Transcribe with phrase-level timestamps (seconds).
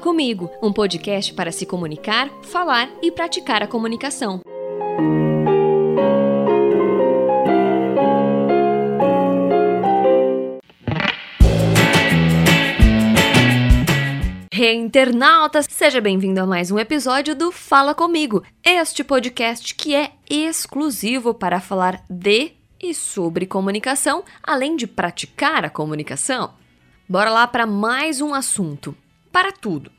[0.00, 4.40] Fala Comigo, um podcast para se comunicar, falar e praticar a comunicação.
[14.50, 15.66] Hey, internautas!
[15.68, 21.60] Seja bem-vindo a mais um episódio do Fala Comigo, este podcast que é exclusivo para
[21.60, 26.54] falar de e sobre comunicação, além de praticar a comunicação.
[27.06, 28.96] Bora lá para mais um assunto.
[29.32, 29.92] Para tudo.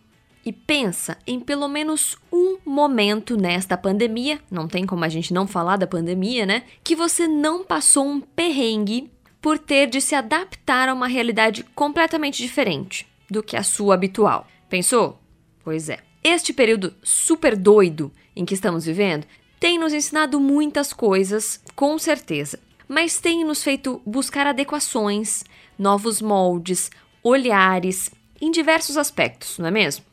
[0.43, 5.45] E pensa em pelo menos um momento nesta pandemia, não tem como a gente não
[5.45, 6.63] falar da pandemia, né?
[6.83, 12.41] Que você não passou um perrengue por ter de se adaptar a uma realidade completamente
[12.41, 14.47] diferente do que a sua habitual.
[14.67, 15.19] Pensou?
[15.63, 15.99] Pois é.
[16.23, 19.25] Este período super doido em que estamos vivendo
[19.59, 25.43] tem nos ensinado muitas coisas, com certeza, mas tem nos feito buscar adequações,
[25.77, 26.89] novos moldes,
[27.23, 30.03] olhares em diversos aspectos, não é mesmo?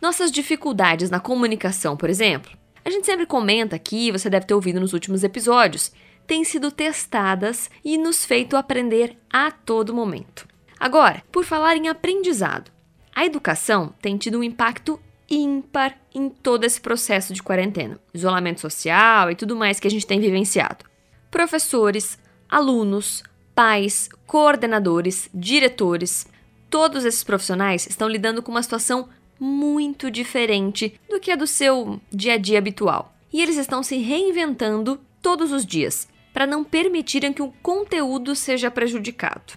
[0.00, 4.78] Nossas dificuldades na comunicação, por exemplo, a gente sempre comenta aqui, você deve ter ouvido
[4.78, 5.90] nos últimos episódios,
[6.26, 10.46] têm sido testadas e nos feito aprender a todo momento.
[10.78, 12.70] Agora, por falar em aprendizado,
[13.14, 19.30] a educação tem tido um impacto ímpar em todo esse processo de quarentena, isolamento social
[19.30, 20.84] e tudo mais que a gente tem vivenciado.
[21.30, 23.22] Professores, alunos,
[23.54, 26.26] pais, coordenadores, diretores,
[26.70, 32.00] todos esses profissionais estão lidando com uma situação muito diferente do que a do seu
[32.10, 33.14] dia a dia habitual.
[33.32, 38.70] E eles estão se reinventando todos os dias para não permitirem que o conteúdo seja
[38.70, 39.54] prejudicado.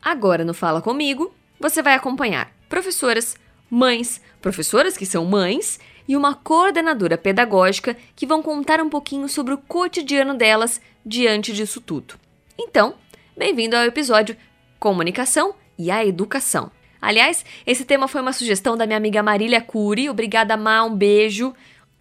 [0.00, 3.36] Agora no Fala Comigo, você vai acompanhar professoras,
[3.70, 9.54] mães, professoras que são mães e uma coordenadora pedagógica que vão contar um pouquinho sobre
[9.54, 12.14] o cotidiano delas diante disso tudo.
[12.58, 12.94] Então,
[13.36, 14.36] bem-vindo ao episódio
[14.78, 16.70] Comunicação e a Educação.
[17.00, 20.08] Aliás, esse tema foi uma sugestão da minha amiga Marília Cury.
[20.08, 21.52] Obrigada, Má, um beijo.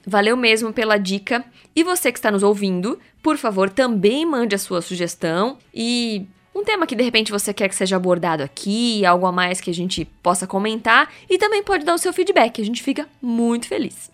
[0.06, 1.44] Valeu mesmo pela dica.
[1.76, 6.64] E você que está nos ouvindo, por favor, também mande a sua sugestão e um
[6.64, 9.74] tema que de repente você quer que seja abordado aqui, algo a mais que a
[9.74, 14.12] gente possa comentar e também pode dar o seu feedback, a gente fica muito feliz.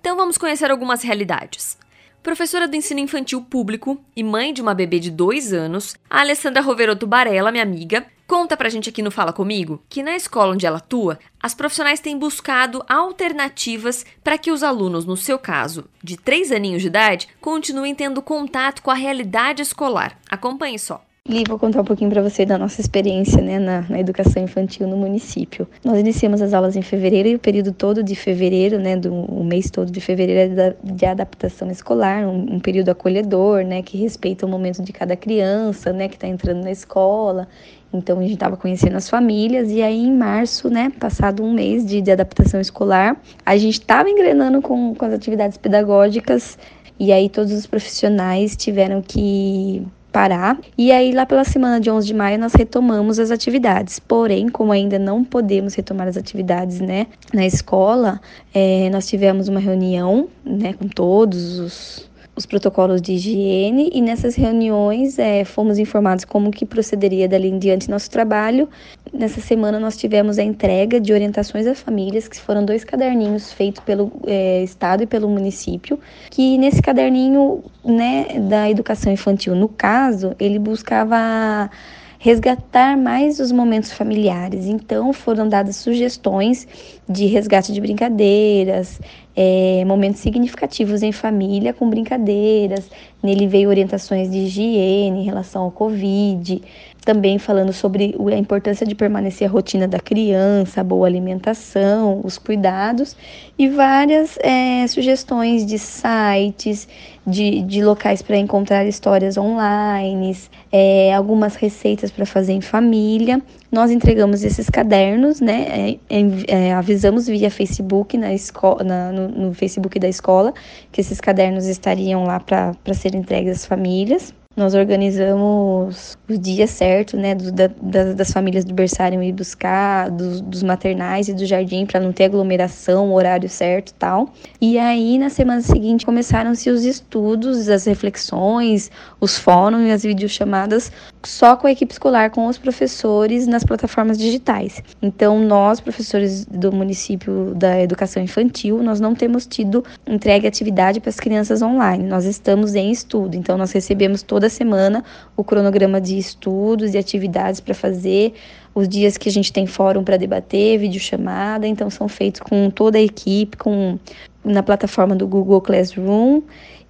[0.00, 1.76] Então vamos conhecer algumas realidades.
[2.22, 6.62] Professora do ensino infantil público e mãe de uma bebê de dois anos, a Alessandra
[6.62, 10.64] Roveroto Barella, minha amiga, conta pra gente aqui no Fala Comigo que na escola onde
[10.64, 16.16] ela atua, as profissionais têm buscado alternativas para que os alunos, no seu caso, de
[16.16, 20.16] três aninhos de idade, continuem tendo contato com a realidade escolar.
[20.30, 21.02] Acompanhe só.
[21.28, 24.86] Li, vou contar um pouquinho para você da nossa experiência né, na, na, educação infantil
[24.88, 25.68] no município.
[25.84, 29.44] Nós iniciamos as aulas em fevereiro e o período todo de fevereiro, né, do, o
[29.44, 34.46] mês todo de fevereiro é de adaptação escolar, um, um, período acolhedor, né, que respeita
[34.46, 37.46] o momento de cada criança, né, que está entrando na escola.
[37.92, 41.84] Então a gente estava conhecendo as famílias e aí em março, né, passado um mês
[41.84, 46.56] de, de adaptação escolar, a gente estava engrenando com, com as atividades pedagógicas
[46.98, 50.58] e aí todos os profissionais tiveram que parar.
[50.76, 53.98] E aí, lá pela semana de 11 de maio, nós retomamos as atividades.
[53.98, 58.20] Porém, como ainda não podemos retomar as atividades, né, na escola,
[58.52, 62.09] é, nós tivemos uma reunião, né, com todos os
[62.40, 67.58] os protocolos de higiene e nessas reuniões é, fomos informados como que procederia dali em
[67.58, 68.66] diante nosso trabalho.
[69.12, 73.84] Nessa semana nós tivemos a entrega de orientações às famílias, que foram dois caderninhos feitos
[73.84, 80.34] pelo é, Estado e pelo município, que nesse caderninho né, da educação infantil, no caso,
[80.40, 81.70] ele buscava
[82.20, 84.66] resgatar mais os momentos familiares.
[84.66, 86.68] Então, foram dadas sugestões
[87.08, 89.00] de resgate de brincadeiras,
[89.34, 92.90] é, momentos significativos em família com brincadeiras.
[93.22, 96.60] Nele veio orientações de higiene em relação ao Covid,
[97.06, 102.36] também falando sobre a importância de permanecer a rotina da criança, a boa alimentação, os
[102.36, 103.16] cuidados
[103.58, 106.86] e várias é, sugestões de sites,
[107.26, 110.36] de, de locais para encontrar histórias online,
[110.72, 113.42] é, algumas receitas para fazer em família.
[113.70, 115.98] Nós entregamos esses cadernos, né?
[116.08, 116.18] É,
[116.48, 120.52] é avisamos via Facebook na escola, na, no, no Facebook da escola
[120.92, 124.34] que esses cadernos estariam lá para serem entregues às famílias.
[124.56, 127.68] Nós organizamos o dia certo, né, do, da,
[128.12, 132.24] das famílias do berçário ir buscar, dos, dos maternais e do jardim, para não ter
[132.24, 134.32] aglomeração, horário certo tal.
[134.60, 140.90] E aí, na semana seguinte, começaram-se os estudos, as reflexões, os fóruns e as videochamadas
[141.22, 144.82] só com a equipe escolar, com os professores nas plataformas digitais.
[145.02, 151.10] Então, nós, professores do município da educação infantil, nós não temos tido entregue atividade para
[151.10, 152.04] as crianças online.
[152.04, 155.04] Nós estamos em estudo, então nós recebemos toda semana
[155.36, 158.34] o cronograma de estudos e atividades para fazer,
[158.74, 162.98] os dias que a gente tem fórum para debater, videochamada, então são feitos com toda
[162.98, 163.98] a equipe, com
[164.44, 166.42] na plataforma do Google Classroom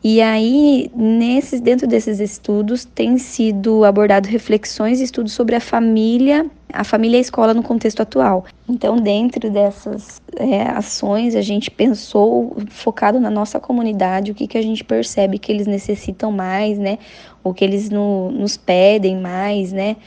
[0.03, 6.51] e aí, nesses, dentro desses estudos, tem sido abordado reflexões e estudos sobre a família,
[6.73, 8.47] a família e a escola no contexto atual.
[8.67, 14.57] Então, dentro dessas é, ações, a gente pensou, focado na nossa comunidade, o que, que
[14.57, 16.99] a gente percebe que eles necessitam mais, né?
[17.45, 19.99] O que eles no, nos pedem mais, né?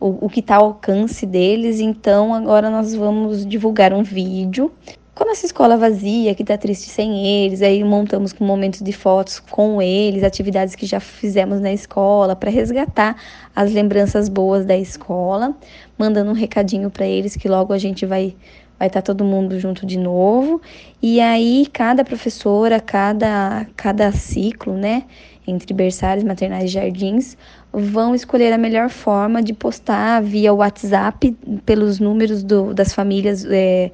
[0.00, 1.78] O, o que está ao alcance deles.
[1.78, 4.72] Então, agora nós vamos divulgar um vídeo
[5.14, 8.92] com a nossa escola vazia, que tá triste sem eles, aí montamos com momentos de
[8.92, 13.16] fotos com eles, atividades que já fizemos na escola para resgatar
[13.54, 15.54] as lembranças boas da escola,
[15.98, 18.34] mandando um recadinho para eles que logo a gente vai
[18.78, 20.60] vai estar tá todo mundo junto de novo.
[21.00, 25.04] E aí cada professora, cada cada ciclo, né,
[25.46, 27.36] entre berçários, maternais e jardins,
[27.72, 33.92] vão escolher a melhor forma de postar via WhatsApp pelos números do, das famílias é,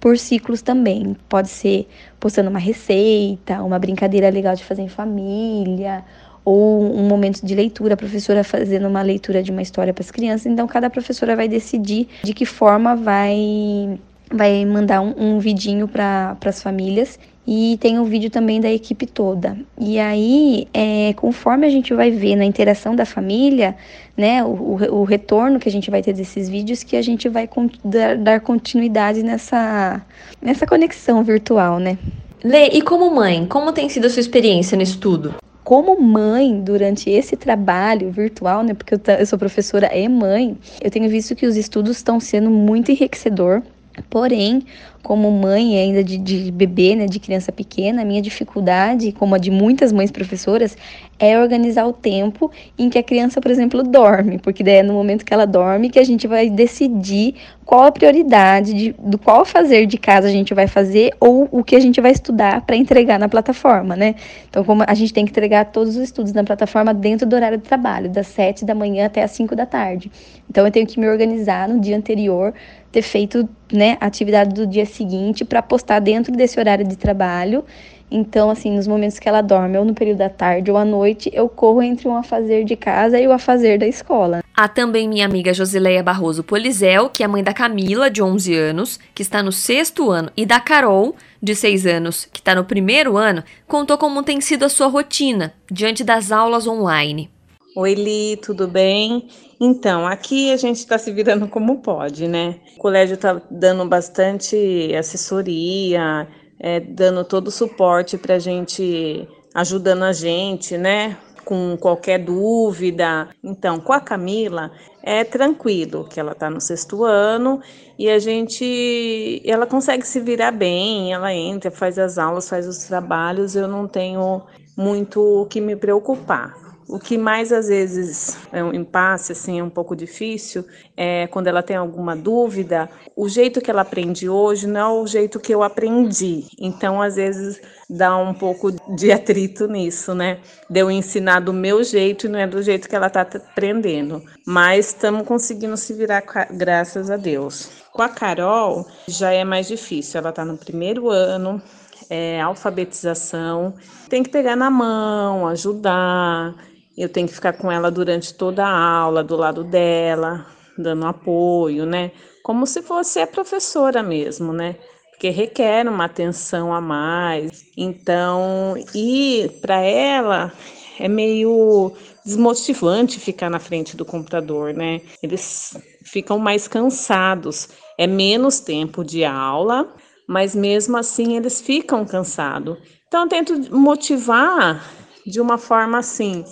[0.00, 1.14] por ciclos também.
[1.28, 1.88] Pode ser
[2.18, 6.02] postando uma receita, uma brincadeira legal de fazer em família,
[6.44, 10.10] ou um momento de leitura, a professora fazendo uma leitura de uma história para as
[10.10, 10.46] crianças.
[10.46, 13.98] Então, cada professora vai decidir de que forma vai
[14.32, 17.18] vai mandar um, um vidinho para as famílias
[17.52, 19.58] e tem o um vídeo também da equipe toda.
[19.76, 23.74] E aí, é, conforme a gente vai ver na interação da família,
[24.16, 27.50] né, o, o, retorno que a gente vai ter desses vídeos, que a gente vai
[27.84, 30.00] dar, dar continuidade nessa,
[30.40, 31.98] nessa conexão virtual, né.
[32.44, 35.34] Lê, e como mãe, como tem sido a sua experiência no estudo?
[35.62, 40.90] como mãe, durante esse trabalho virtual, né, porque eu, eu, sou professora e mãe, eu
[40.90, 43.62] tenho visto que os estudos estão sendo muito enriquecedor.
[44.08, 44.62] Porém,
[45.02, 49.38] como mãe ainda de, de bebê, né, de criança pequena, a minha dificuldade, como a
[49.38, 50.76] de muitas mães professoras,
[51.18, 54.94] é organizar o tempo em que a criança, por exemplo, dorme, porque daí é no
[54.94, 59.44] momento que ela dorme que a gente vai decidir qual a prioridade, de, do qual
[59.44, 62.74] fazer de casa a gente vai fazer ou o que a gente vai estudar para
[62.74, 64.16] entregar na plataforma, né?
[64.48, 67.58] Então, como a gente tem que entregar todos os estudos na plataforma dentro do horário
[67.58, 70.10] de trabalho, das 7 da manhã até as 5 da tarde.
[70.50, 72.52] Então, eu tenho que me organizar no dia anterior,
[72.90, 77.64] ter feito né, a atividade do dia seguinte para postar dentro desse horário de trabalho.
[78.10, 81.30] Então, assim, nos momentos que ela dorme, ou no período da tarde ou à noite,
[81.32, 84.42] eu corro entre um afazer de casa e o afazer da escola.
[84.56, 88.98] Há também minha amiga Josileia Barroso Polizel, que é mãe da Camila, de 11 anos,
[89.14, 93.16] que está no sexto ano, e da Carol, de 6 anos, que está no primeiro
[93.16, 97.30] ano, contou como tem sido a sua rotina diante das aulas online.
[97.76, 99.28] Oi, Li, tudo bem?
[99.60, 102.56] Então, aqui a gente está se virando como pode, né?
[102.76, 106.26] O colégio está dando bastante assessoria,
[106.58, 111.16] é, dando todo o suporte para a gente, ajudando a gente, né?
[111.44, 113.28] Com qualquer dúvida.
[113.40, 117.60] Então, com a Camila, é tranquilo, que ela está no sexto ano
[117.96, 122.78] e a gente, ela consegue se virar bem, ela entra, faz as aulas, faz os
[122.78, 124.42] trabalhos, eu não tenho
[124.76, 126.69] muito o que me preocupar.
[126.90, 130.64] O que mais às vezes é um impasse, assim, é um pouco difícil,
[130.96, 135.06] é quando ela tem alguma dúvida, o jeito que ela aprende hoje não é o
[135.06, 136.48] jeito que eu aprendi.
[136.58, 140.40] Então, às vezes, dá um pouco de atrito nisso, né?
[140.68, 144.20] De eu ensinar do meu jeito e não é do jeito que ela está aprendendo.
[144.44, 147.70] Mas estamos conseguindo se virar, graças a Deus.
[147.92, 150.18] Com a Carol, já é mais difícil.
[150.18, 151.62] Ela está no primeiro ano,
[152.10, 153.74] é, alfabetização,
[154.08, 156.56] tem que pegar na mão, ajudar,
[157.02, 161.86] eu tenho que ficar com ela durante toda a aula, do lado dela, dando apoio,
[161.86, 162.12] né?
[162.42, 164.76] Como se fosse a professora mesmo, né?
[165.10, 167.64] Porque requer uma atenção a mais.
[167.76, 170.52] Então, e para ela
[170.98, 171.92] é meio
[172.24, 175.00] desmotivante ficar na frente do computador, né?
[175.22, 177.68] Eles ficam mais cansados.
[177.98, 179.94] É menos tempo de aula,
[180.28, 182.76] mas mesmo assim eles ficam cansados.
[183.08, 184.84] Então, eu tento motivar
[185.26, 186.44] de uma forma assim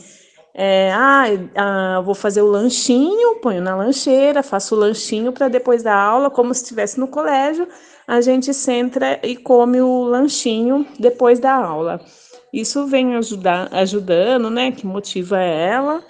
[0.60, 1.22] é, ah,
[1.54, 6.30] ah, vou fazer o lanchinho, ponho na lancheira, faço o lanchinho para depois da aula,
[6.30, 7.68] como se estivesse no colégio,
[8.08, 12.00] a gente senta e come o lanchinho depois da aula.
[12.52, 14.72] Isso vem ajudar, ajudando, né?
[14.72, 16.02] Que motiva ela.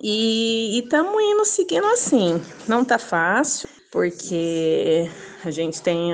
[0.00, 2.40] E estamos indo seguindo assim.
[2.68, 5.10] Não tá fácil, porque
[5.44, 6.12] a gente tem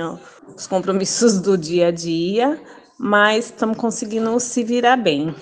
[0.57, 2.59] os compromissos do dia a dia,
[2.99, 5.35] mas estamos conseguindo se virar bem.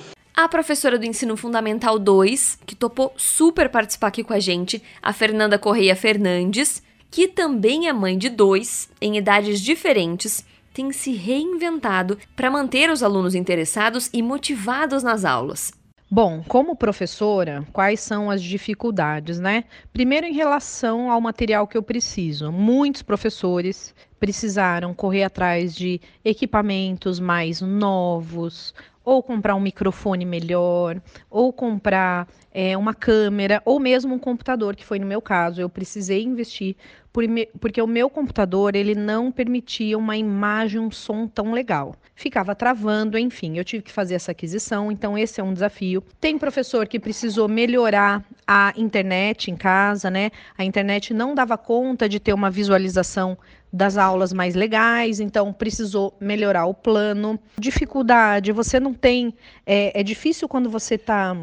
[0.44, 5.12] A professora do Ensino Fundamental 2, que topou super participar aqui com a gente, a
[5.12, 12.16] Fernanda Correia Fernandes, que também é mãe de dois, em idades diferentes, tem se reinventado
[12.34, 15.72] para manter os alunos interessados e motivados nas aulas.
[16.12, 19.62] Bom, como professora, quais são as dificuldades, né?
[19.92, 22.50] Primeiro, em relação ao material que eu preciso.
[22.50, 28.74] Muitos professores precisaram correr atrás de equipamentos mais novos,
[29.10, 34.84] ou comprar um microfone melhor, ou comprar é, uma câmera, ou mesmo um computador, que
[34.84, 35.60] foi no meu caso.
[35.60, 36.76] Eu precisei investir
[37.58, 41.96] porque o meu computador ele não permitia uma imagem, um som tão legal.
[42.14, 46.04] Ficava travando, enfim, eu tive que fazer essa aquisição, então esse é um desafio.
[46.20, 50.30] Tem professor que precisou melhorar a internet em casa, né?
[50.56, 53.36] A internet não dava conta de ter uma visualização
[53.72, 57.38] das aulas mais legais, então precisou melhorar o plano.
[57.58, 59.34] Dificuldade, você não tem.
[59.64, 61.36] É, é difícil quando você está,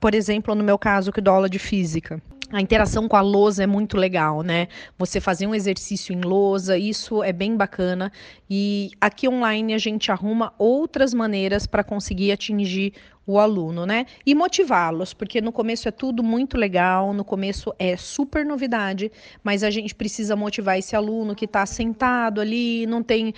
[0.00, 2.20] por exemplo, no meu caso, que dou aula de física.
[2.50, 4.68] A interação com a lousa é muito legal, né?
[4.96, 8.10] Você fazer um exercício em lousa, isso é bem bacana.
[8.48, 12.94] E aqui online a gente arruma outras maneiras para conseguir atingir
[13.26, 14.06] o aluno, né?
[14.24, 19.12] E motivá-los, porque no começo é tudo muito legal, no começo é super novidade,
[19.44, 23.34] mas a gente precisa motivar esse aluno que está sentado ali, não tem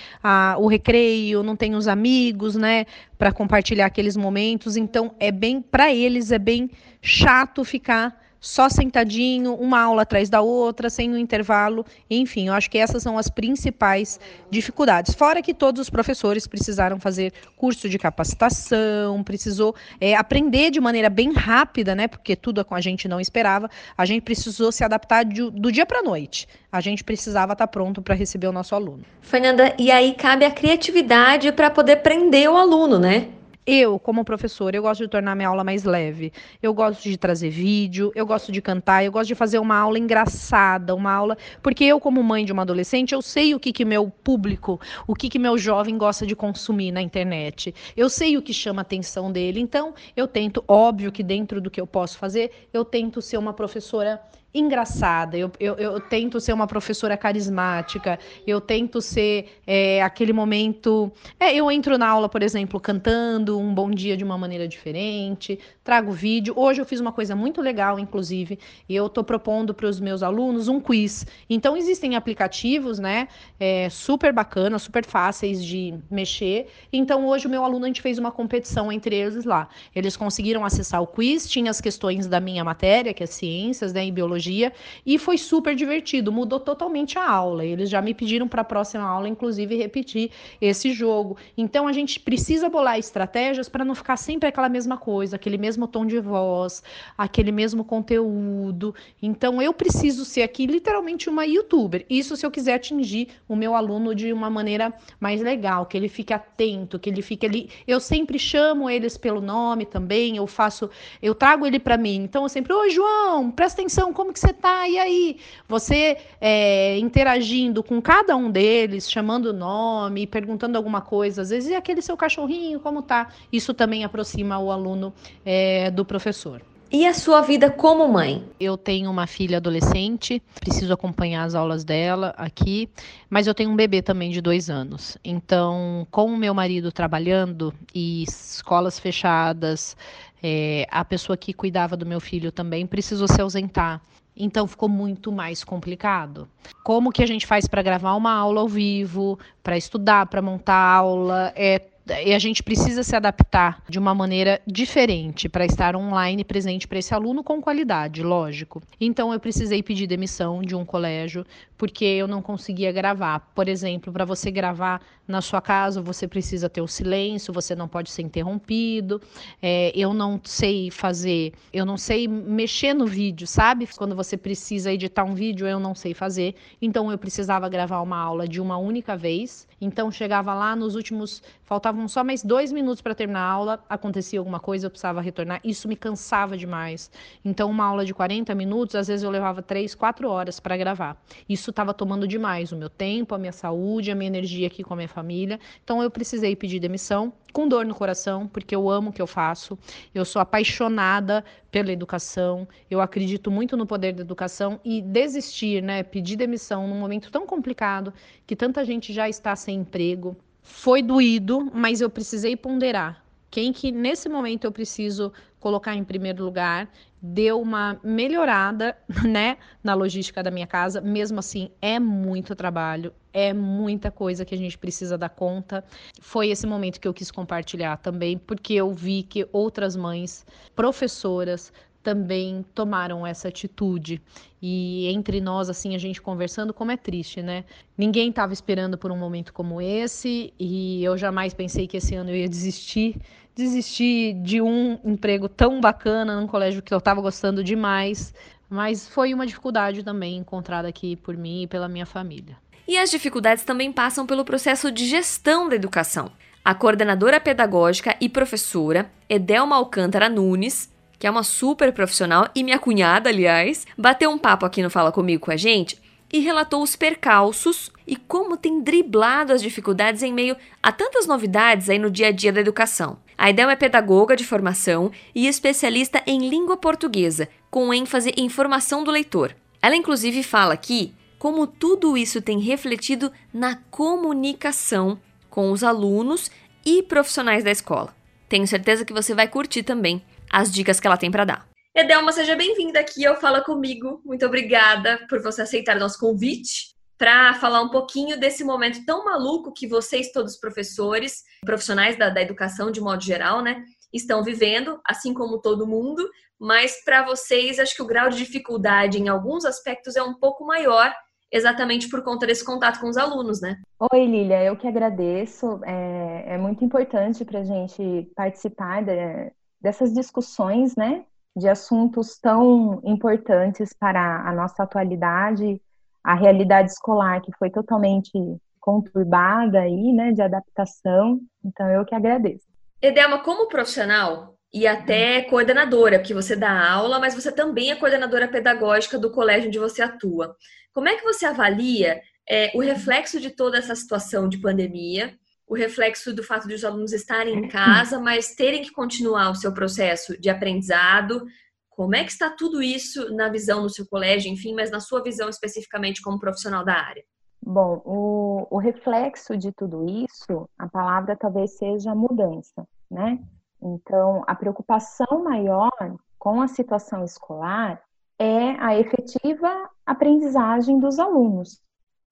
[0.57, 2.87] o recreio, não tem os amigos, né?
[3.19, 4.76] Para compartilhar aqueles momentos.
[4.76, 6.71] Então, é bem, para eles, é bem
[7.02, 11.85] chato ficar só sentadinho, uma aula atrás da outra, sem um intervalo.
[12.09, 14.18] Enfim, eu acho que essas são as principais
[14.50, 15.14] dificuldades.
[15.14, 21.11] Fora que todos os professores precisaram fazer curso de capacitação, precisou é, aprender de maneira
[21.11, 22.09] bem rápida, né?
[22.09, 23.68] Porque tudo a gente não esperava.
[23.97, 26.49] A gente precisou se adaptar de, do dia para a noite.
[26.73, 29.04] A gente precisava estar tá pronto para receber o nosso aluno.
[29.20, 33.28] Fernanda, e aí cabe a criatividade para poder prender o aluno, né?
[33.67, 36.33] Eu, como professora, eu gosto de tornar minha aula mais leve.
[36.62, 39.99] Eu gosto de trazer vídeo, eu gosto de cantar, eu gosto de fazer uma aula
[39.99, 41.37] engraçada, uma aula.
[41.62, 45.14] Porque eu, como mãe de uma adolescente, eu sei o que, que meu público, o
[45.14, 47.75] que, que meu jovem gosta de consumir na internet.
[47.95, 49.61] Eu sei o que chama a atenção dele.
[49.61, 53.52] Então, eu tento, óbvio que dentro do que eu posso fazer, eu tento ser uma
[53.52, 54.21] professora
[54.52, 61.11] engraçada, eu, eu, eu, tento ser uma professora carismática, eu tento ser é, aquele momento.
[61.38, 65.59] É, eu entro na aula, por exemplo, cantando um bom dia de uma maneira diferente,
[65.85, 66.52] trago vídeo.
[66.57, 70.23] Hoje eu fiz uma coisa muito legal, inclusive, e eu estou propondo para os meus
[70.23, 71.25] alunos um quiz.
[71.49, 73.28] Então, existem aplicativos, né,
[73.59, 76.66] é, super bacanas, super fáceis de mexer.
[76.92, 79.69] Então, hoje o meu aluno, a gente fez uma competição entre eles lá.
[79.95, 84.04] Eles conseguiram acessar o quiz, tinha as questões da minha matéria, que é ciências, né,
[84.04, 84.73] e biologia tecnologia
[85.04, 87.64] e foi super divertido, mudou totalmente a aula.
[87.64, 90.30] Eles já me pediram para a próxima aula, inclusive, repetir
[90.61, 91.37] esse jogo.
[91.56, 95.87] Então a gente precisa bolar estratégias para não ficar sempre aquela mesma coisa, aquele mesmo
[95.87, 96.82] tom de voz,
[97.16, 98.94] aquele mesmo conteúdo.
[99.23, 102.06] Então eu preciso ser aqui literalmente uma youtuber.
[102.09, 106.09] Isso se eu quiser atingir o meu aluno de uma maneira mais legal, que ele
[106.09, 107.68] fique atento, que ele fique ali.
[107.87, 110.88] Eu sempre chamo eles pelo nome também, eu faço,
[111.20, 112.16] eu trago ele para mim.
[112.25, 114.88] Então eu sempre, ô João, presta atenção, como como que você tá?
[114.88, 115.37] E aí?
[115.68, 121.70] Você é, interagindo com cada um deles, chamando o nome, perguntando alguma coisa, às vezes,
[121.70, 123.28] e aquele seu cachorrinho, como tá?
[123.52, 125.12] Isso também aproxima o aluno
[125.44, 126.62] é, do professor.
[126.92, 128.44] E a sua vida como mãe?
[128.58, 132.88] Eu tenho uma filha adolescente, preciso acompanhar as aulas dela aqui,
[133.28, 135.16] mas eu tenho um bebê também de dois anos.
[135.25, 139.96] Então, com o meu marido trabalhando e escolas fechadas,
[140.42, 144.02] é, a pessoa que cuidava do meu filho também precisou se ausentar.
[144.42, 146.49] Então ficou muito mais complicado.
[146.82, 150.75] Como que a gente faz para gravar uma aula ao vivo, para estudar, para montar
[150.75, 151.52] aula?
[151.54, 156.88] É e a gente precisa se adaptar de uma maneira diferente para estar online presente
[156.88, 158.83] para esse aluno com qualidade, lógico.
[159.00, 161.45] Então eu precisei pedir demissão de um colégio
[161.76, 163.40] porque eu não conseguia gravar.
[163.54, 167.88] Por exemplo, para você gravar na sua casa, você precisa ter o silêncio, você não
[167.88, 169.21] pode ser interrompido.
[169.62, 173.88] É, eu não sei fazer, eu não sei mexer no vídeo, sabe?
[173.97, 176.54] Quando você precisa editar um vídeo, eu não sei fazer.
[176.83, 179.66] Então eu precisava gravar uma aula de uma única vez.
[179.80, 184.38] Então chegava lá nos últimos, faltavam só mais dois minutos para terminar a aula, acontecia
[184.38, 185.61] alguma coisa, eu precisava retornar.
[185.64, 187.11] Isso me cansava demais.
[187.45, 191.21] Então uma aula de 40 minutos, às vezes eu levava três, quatro horas para gravar.
[191.49, 194.95] Isso estava tomando demais o meu tempo, a minha saúde, a minha energia aqui com
[194.95, 195.59] a minha família.
[195.83, 199.26] Então eu precisei pedir demissão com dor no coração, porque eu amo o que eu
[199.26, 199.78] faço.
[200.14, 202.66] Eu sou apaixonada pela educação.
[202.90, 207.47] Eu acredito muito no poder da educação e desistir, né, pedir demissão num momento tão
[207.47, 208.12] complicado
[208.47, 210.37] que tanta gente já está sem emprego.
[210.62, 216.45] Foi doído, mas eu precisei ponderar quem que nesse momento eu preciso colocar em primeiro
[216.45, 216.88] lugar,
[217.21, 218.97] deu uma melhorada,
[219.29, 221.00] né, na logística da minha casa.
[221.00, 225.85] Mesmo assim, é muito trabalho, é muita coisa que a gente precisa dar conta.
[226.21, 231.73] Foi esse momento que eu quis compartilhar também, porque eu vi que outras mães, professoras,
[232.02, 234.21] também tomaram essa atitude.
[234.61, 237.64] E entre nós, assim, a gente conversando, como é triste, né?
[237.97, 242.30] Ninguém estava esperando por um momento como esse, e eu jamais pensei que esse ano
[242.30, 243.16] eu ia desistir.
[243.54, 248.33] Desistir de um emprego tão bacana num colégio que eu estava gostando demais.
[248.69, 252.57] Mas foi uma dificuldade também encontrada aqui por mim e pela minha família.
[252.87, 256.30] E as dificuldades também passam pelo processo de gestão da educação.
[256.64, 260.89] A coordenadora pedagógica e professora, Edelma Alcântara Nunes,
[261.20, 265.12] que é uma super profissional e minha cunhada, aliás, bateu um papo aqui no Fala
[265.12, 266.00] Comigo com a gente
[266.32, 271.90] e relatou os percalços e como tem driblado as dificuldades em meio a tantas novidades
[271.90, 273.18] aí no dia a dia da educação.
[273.36, 279.04] A Idel é pedagoga de formação e especialista em língua portuguesa, com ênfase em formação
[279.04, 279.54] do leitor.
[279.82, 285.18] Ela inclusive fala aqui como tudo isso tem refletido na comunicação
[285.50, 286.50] com os alunos
[286.82, 288.14] e profissionais da escola.
[288.48, 290.22] Tenho certeza que você vai curtir também
[290.52, 291.69] as dicas que ela tem para dar.
[291.95, 294.21] Edelma, seja bem-vinda aqui ao Fala Comigo.
[294.25, 299.25] Muito obrigada por você aceitar o nosso convite para falar um pouquinho desse momento tão
[299.25, 304.99] maluco que vocês, todos professores, profissionais da, da educação de modo geral, né, estão vivendo,
[305.07, 306.26] assim como todo mundo,
[306.59, 310.64] mas para vocês, acho que o grau de dificuldade em alguns aspectos é um pouco
[310.64, 311.12] maior,
[311.52, 313.76] exatamente por conta desse contato com os alunos, né?
[314.12, 315.80] Oi, Lilia, eu que agradeço.
[315.85, 321.25] É, é muito importante para a gente participar de, dessas discussões, né,
[321.56, 325.80] de assuntos tão importantes para a nossa atualidade,
[326.22, 328.32] a realidade escolar que foi totalmente
[328.78, 331.40] conturbada aí, né, de adaptação.
[331.64, 332.64] Então eu que agradeço.
[333.00, 338.46] Edelma, como profissional e até coordenadora, porque você dá aula, mas você também é coordenadora
[338.46, 340.54] pedagógica do colégio onde você atua.
[340.92, 345.34] Como é que você avalia é, o reflexo de toda essa situação de pandemia
[345.70, 349.54] o reflexo do fato de os alunos estarem em casa, mas terem que continuar o
[349.54, 351.46] seu processo de aprendizado.
[351.88, 355.22] Como é que está tudo isso na visão do seu colégio, enfim, mas na sua
[355.22, 357.22] visão especificamente como profissional da área?
[357.62, 363.38] Bom, o, o reflexo de tudo isso, a palavra talvez seja mudança, né?
[363.80, 365.92] Então, a preocupação maior
[366.37, 368.02] com a situação escolar
[368.40, 371.80] é a efetiva aprendizagem dos alunos.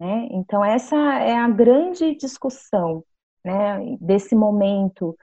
[0.00, 0.26] Né?
[0.32, 3.04] Então, essa é a grande discussão
[3.48, 5.16] né, desse momento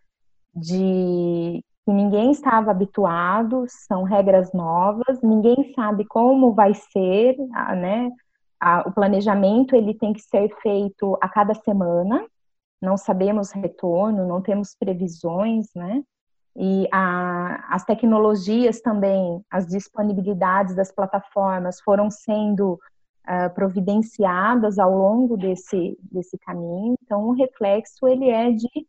[0.55, 7.37] de que ninguém estava habituado, são regras novas, ninguém sabe como vai ser,
[7.77, 8.09] né?
[8.87, 12.25] o planejamento ele tem que ser feito a cada semana,
[12.81, 16.01] não sabemos retorno, não temos previsões, né?
[16.57, 22.79] E a, as tecnologias também, as disponibilidades das plataformas foram sendo
[23.27, 26.95] uh, providenciadas ao longo desse, desse caminho.
[27.03, 28.87] Então, o reflexo ele é de,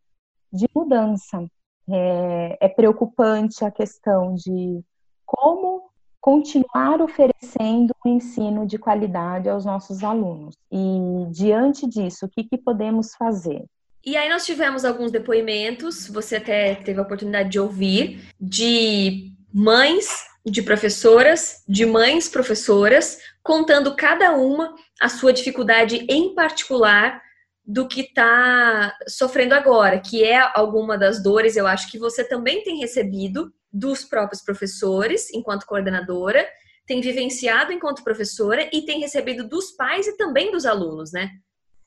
[0.52, 1.46] de mudança.
[1.88, 4.82] É, é preocupante a questão de
[5.24, 10.56] como continuar oferecendo um ensino de qualidade aos nossos alunos.
[10.72, 13.64] E diante disso, o que, que podemos fazer?
[14.04, 20.08] E aí nós tivemos alguns depoimentos, você até teve a oportunidade de ouvir, de mães
[20.46, 27.20] de professoras, de mães professoras, contando cada uma a sua dificuldade em particular
[27.64, 32.62] do que está sofrendo agora, que é alguma das dores, eu acho que você também
[32.62, 36.46] tem recebido dos próprios professores, enquanto coordenadora,
[36.86, 41.30] tem vivenciado enquanto professora e tem recebido dos pais e também dos alunos, né?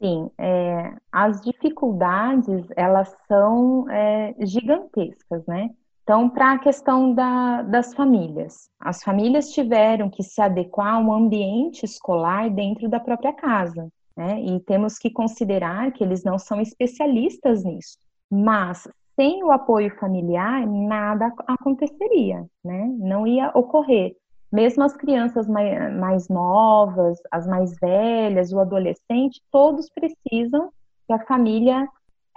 [0.02, 5.70] Sim, é, as dificuldades, elas são é, gigantescas, né?
[6.10, 11.14] Então, para a questão da, das famílias, as famílias tiveram que se adequar a um
[11.14, 14.42] ambiente escolar dentro da própria casa, né?
[14.42, 20.66] E temos que considerar que eles não são especialistas nisso, mas sem o apoio familiar,
[20.66, 22.92] nada aconteceria, né?
[22.98, 24.16] Não ia ocorrer.
[24.52, 30.72] Mesmo as crianças mais, mais novas, as mais velhas, o adolescente, todos precisam
[31.06, 31.88] que a família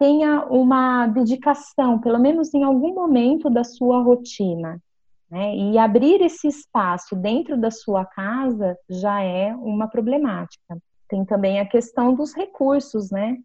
[0.03, 4.83] tenha uma dedicação, pelo menos em algum momento da sua rotina.
[5.31, 5.55] Né?
[5.55, 10.77] E abrir esse espaço dentro da sua casa já é uma problemática.
[11.09, 13.39] Tem também a questão dos recursos, né?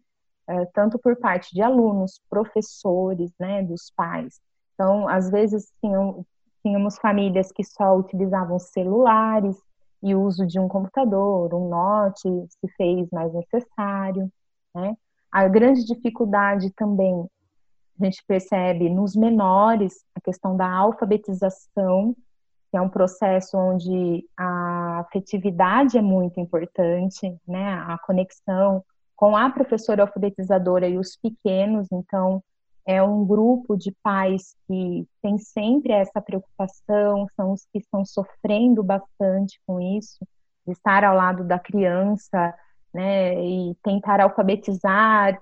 [0.48, 4.40] É, tanto por parte de alunos, professores, né, dos pais.
[4.74, 6.26] Então, às vezes tinham,
[6.60, 9.56] tínhamos famílias que só utilizavam celulares
[10.02, 14.28] e o uso de um computador, um note se fez mais necessário,
[14.74, 14.96] né?
[15.30, 17.26] A grande dificuldade também
[18.00, 22.14] A gente percebe nos menores a questão da alfabetização,
[22.70, 27.74] que é um processo onde a afetividade é muito importante, né?
[27.86, 28.84] A conexão
[29.16, 32.42] com a professora alfabetizadora e os pequenos, então
[32.86, 38.82] é um grupo de pais que tem sempre essa preocupação, são os que estão sofrendo
[38.82, 40.18] bastante com isso,
[40.64, 42.54] de estar ao lado da criança,
[42.92, 45.40] né, e tentar alfabetizar,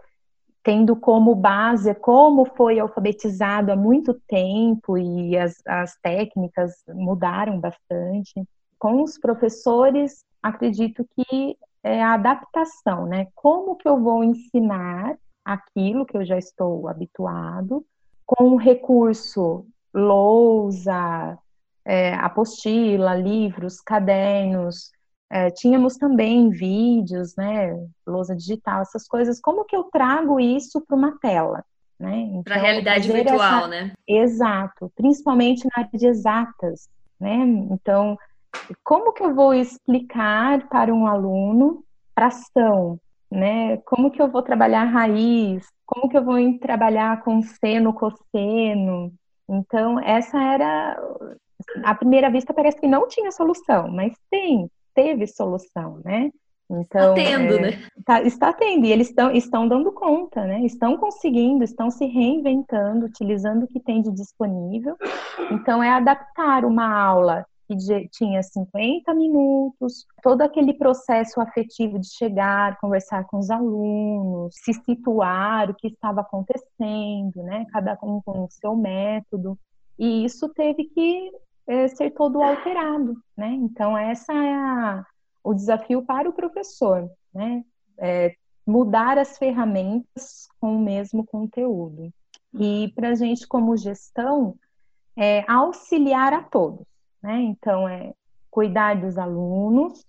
[0.63, 8.45] tendo como base como foi alfabetizado há muito tempo e as, as técnicas mudaram bastante.
[8.79, 13.29] Com os professores, acredito que é a adaptação, né?
[13.35, 17.87] Como que eu vou ensinar aquilo que eu já estou habituado,
[18.27, 21.39] com o recurso lousa,
[21.85, 24.91] é, apostila, livros, cadernos,
[25.31, 29.41] é, tínhamos também vídeos, né, lousa digital, essas coisas.
[29.41, 31.65] Como que eu trago isso para uma tela?
[31.99, 32.19] Né?
[32.19, 33.69] Então, para a realidade virtual, essa...
[33.69, 33.93] né?
[34.07, 37.37] Exato, principalmente na área de exatas, né?
[37.71, 38.19] Então,
[38.85, 41.83] como que eu vou explicar para um aluno
[42.15, 43.79] fração, né?
[43.79, 45.67] Como que eu vou trabalhar raiz?
[45.87, 49.13] Como que eu vou trabalhar com seno, cosseno?
[49.49, 51.01] Então, essa era
[51.83, 56.33] à primeira vista parece que não tinha solução, mas tem, teve solução, né?
[56.69, 57.83] Então, está tendo, é, né?
[58.05, 60.63] Tá, está tendo, e eles estão, estão dando conta, né?
[60.63, 64.97] Estão conseguindo, estão se reinventando, utilizando o que tem de disponível.
[65.53, 72.79] Então, é adaptar uma aula que tinha 50 minutos, todo aquele processo afetivo de chegar,
[72.81, 77.65] conversar com os alunos, se situar o que estava acontecendo, né?
[77.73, 79.59] Cada um com o seu método.
[79.99, 81.31] E isso teve que
[81.67, 83.49] é, ser todo alterado, né?
[83.49, 85.05] Então, essa é a,
[85.43, 87.65] o desafio para o professor, né?
[87.99, 88.35] É,
[88.67, 92.13] mudar as ferramentas com o mesmo conteúdo.
[92.53, 94.57] E para a gente, como gestão,
[95.17, 96.87] é auxiliar a todos.
[97.23, 97.41] Né?
[97.43, 98.13] Então, é
[98.51, 100.05] cuidar dos alunos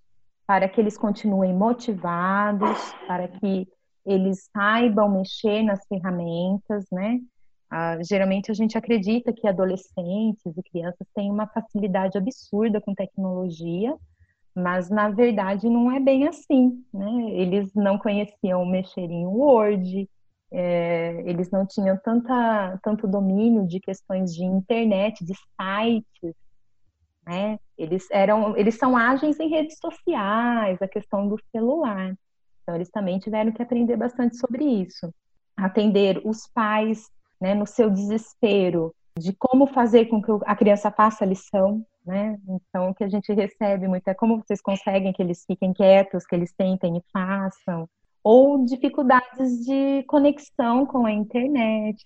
[0.46, 3.68] para que eles continuem motivados, para que
[4.06, 7.20] eles saibam mexer nas ferramentas, né?
[7.70, 13.96] Ah, geralmente a gente acredita que adolescentes e crianças têm uma facilidade absurda com tecnologia,
[14.56, 17.32] mas na verdade não é bem assim, né?
[17.32, 20.10] Eles não conheciam mexer em Word,
[20.52, 26.36] é, eles não tinham tanta, tanto domínio de questões de internet, de sites,
[27.26, 27.60] né?
[27.78, 32.16] Eles eram, eles são ágeis em redes sociais, a questão do celular.
[32.64, 35.14] Então eles também tiveram que aprender bastante sobre isso.
[35.56, 41.24] Atender os pais, né, no seu desespero de como fazer com que a criança faça
[41.24, 42.38] a lição, né?
[42.48, 46.26] Então o que a gente recebe muito é como vocês conseguem que eles fiquem quietos,
[46.26, 47.90] que eles tentem e façam,
[48.24, 52.06] ou dificuldades de conexão com a internet,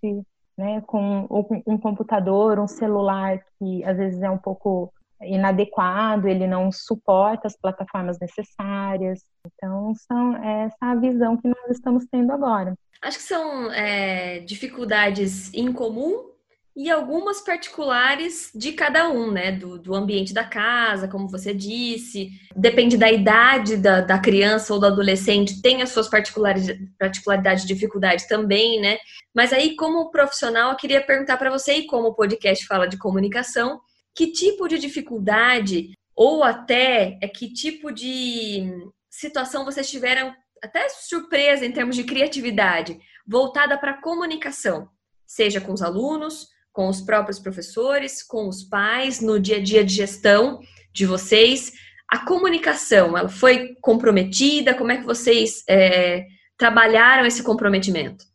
[0.58, 1.28] né, com,
[1.66, 7.58] um computador, um celular que às vezes é um pouco inadequado, ele não suporta as
[7.58, 9.24] plataformas necessárias.
[9.46, 12.76] Então, são essa a visão que nós estamos tendo agora.
[13.02, 16.32] Acho que são é, dificuldades em comum
[16.76, 19.52] e algumas particulares de cada um, né?
[19.52, 22.30] Do, do, ambiente da casa, como você disse.
[22.56, 28.28] Depende da idade da, da criança ou do adolescente, tem as suas particularidades, particularidades dificuldades
[28.28, 28.98] também, né?
[29.34, 32.98] Mas aí, como profissional, eu queria perguntar para você, e como o podcast fala de
[32.98, 33.82] comunicação,
[34.16, 38.70] que tipo de dificuldade ou até é que tipo de
[39.10, 44.90] situação vocês tiveram até surpresa em termos de criatividade voltada para a comunicação,
[45.26, 49.84] seja com os alunos, com os próprios professores, com os pais, no dia a dia
[49.84, 50.60] de gestão
[50.94, 51.74] de vocês.
[52.08, 54.74] A comunicação, ela foi comprometida?
[54.74, 58.26] Como é que vocês é, trabalharam esse comprometimento?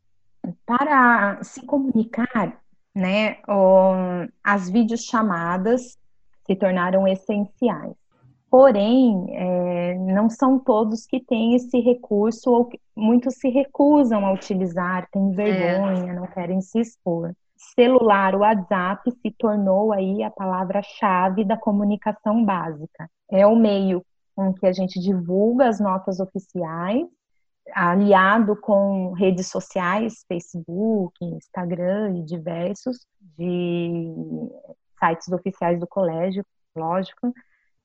[0.64, 2.60] Para se comunicar,
[2.94, 3.38] né,
[4.42, 5.98] as videochamadas
[6.46, 7.94] se tornaram essenciais.
[8.50, 15.08] Porém, é, não são todos que têm esse recurso, ou muitos se recusam a utilizar,
[15.10, 16.14] têm vergonha, é.
[16.14, 17.34] não querem se expor.
[17.56, 23.10] Celular, o WhatsApp se tornou aí a palavra-chave da comunicação básica.
[23.30, 24.04] É o meio
[24.34, 27.06] com que a gente divulga as notas oficiais
[27.74, 33.06] aliado com redes sociais, Facebook, Instagram e diversos,
[33.36, 34.14] de
[34.98, 36.44] sites oficiais do colégio,
[36.76, 37.32] lógico,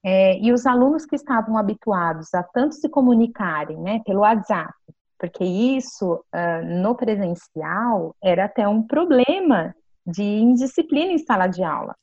[0.04, 4.74] é, e os alunos que estavam habituados a tanto se comunicarem né, pelo WhatsApp,
[5.20, 11.96] porque isso uh, no presencial era até um problema de indisciplina em sala de aula.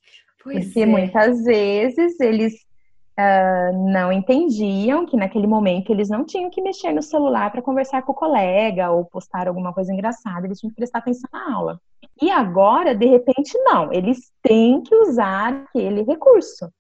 [0.43, 0.87] Pois porque é.
[0.87, 2.55] muitas vezes eles
[3.19, 8.03] uh, não entendiam que naquele momento eles não tinham que mexer no celular para conversar
[8.03, 11.81] com o colega ou postar alguma coisa engraçada, eles tinham que prestar atenção na aula.
[12.23, 16.71] E agora, de repente, não, eles têm que usar aquele recurso.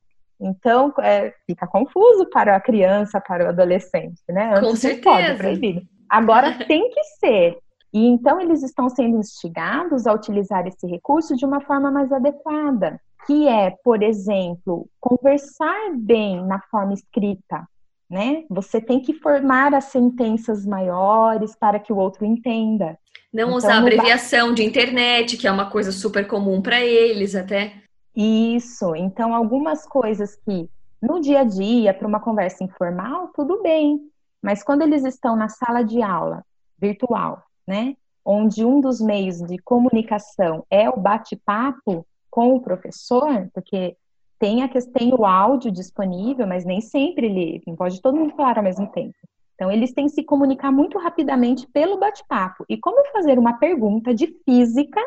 [0.41, 4.51] Então, é, fica confuso para a criança, para o adolescente, né?
[4.55, 5.11] Antes Com certeza.
[5.11, 5.83] Pode, proibido.
[6.09, 7.59] Agora tem que ser.
[7.93, 13.01] E então eles estão sendo instigados a utilizar esse recurso de uma forma mais adequada,
[13.27, 17.67] que é, por exemplo, conversar bem na forma escrita,
[18.09, 18.45] né?
[18.51, 22.99] Você tem que formar as sentenças maiores para que o outro entenda.
[23.33, 27.73] Não então, usar abreviação de internet, que é uma coisa super comum para eles até.
[28.21, 28.97] Isso.
[28.97, 30.69] Então, algumas coisas que
[31.01, 34.01] no dia a dia, para uma conversa informal, tudo bem.
[34.43, 36.45] Mas quando eles estão na sala de aula
[36.77, 37.97] virtual, né?
[38.25, 43.97] Onde um dos meios de comunicação é o bate-papo com o professor, porque
[44.37, 48.59] tem, a, tem o áudio disponível, mas nem sempre ele não pode todo mundo falar
[48.59, 49.15] ao mesmo tempo.
[49.55, 52.65] Então, eles têm que se comunicar muito rapidamente pelo bate-papo.
[52.69, 55.01] E como fazer uma pergunta de física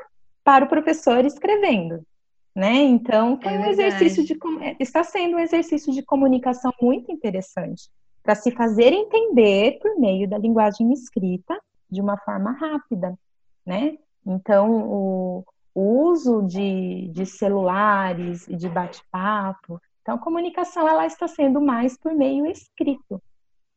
[0.45, 2.05] para o professor escrevendo?
[2.53, 2.75] Né?
[2.83, 7.89] Então, é um exercício de, é, está sendo um exercício de comunicação muito interessante
[8.21, 11.57] para se fazer entender por meio da linguagem escrita
[11.89, 13.17] de uma forma rápida,
[13.65, 13.97] né?
[14.25, 21.27] Então, o, o uso de, de celulares e de bate-papo, então a comunicação ela está
[21.27, 23.21] sendo mais por meio escrito,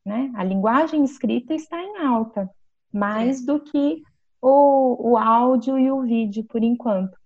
[0.04, 0.32] né?
[0.34, 2.50] A linguagem escrita está em alta,
[2.92, 3.46] mais é.
[3.46, 4.02] do que
[4.42, 7.16] o, o áudio e o vídeo por enquanto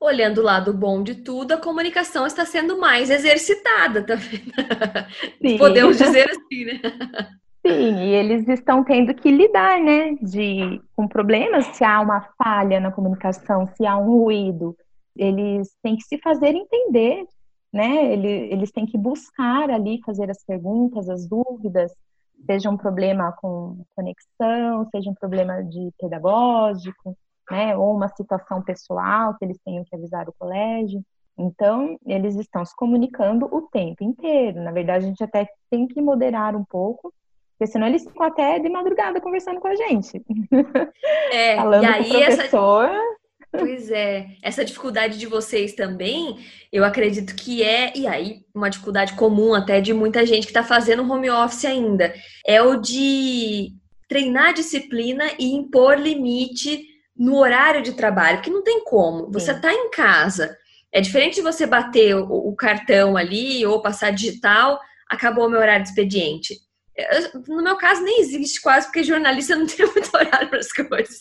[0.00, 4.42] olhando o lado bom de tudo, a comunicação está sendo mais exercitada também.
[5.40, 5.56] Sim.
[5.58, 6.80] Podemos dizer assim, né?
[7.66, 12.78] Sim, e eles estão tendo que lidar, né, de, com problemas, se há uma falha
[12.78, 14.76] na comunicação, se há um ruído,
[15.16, 17.24] eles têm que se fazer entender,
[17.72, 21.90] né, eles, eles têm que buscar ali, fazer as perguntas, as dúvidas,
[22.44, 27.16] seja um problema com conexão, seja um problema de pedagógico,
[27.50, 31.02] né, ou uma situação pessoal que eles tenham que avisar o colégio.
[31.36, 34.62] Então, eles estão se comunicando o tempo inteiro.
[34.62, 37.12] Na verdade, a gente até tem que moderar um pouco,
[37.58, 40.22] porque senão eles ficam até de madrugada conversando com a gente.
[41.32, 42.84] É, Falando e aí com o professor.
[42.84, 43.24] Essa...
[43.56, 46.38] Pois é, essa dificuldade de vocês também,
[46.72, 50.64] eu acredito que é, e aí, uma dificuldade comum até de muita gente que está
[50.64, 52.12] fazendo home office ainda,
[52.44, 53.72] é o de
[54.08, 56.84] treinar disciplina e impor limite
[57.16, 59.30] no horário de trabalho, que não tem como.
[59.30, 60.56] Você está em casa.
[60.92, 65.60] É diferente de você bater o, o, cartão ali ou passar digital, acabou o meu
[65.60, 66.54] horário de expediente.
[66.96, 70.72] Eu, no meu caso, nem existe quase, porque jornalista não tem muito horário para as
[70.72, 71.20] coisas.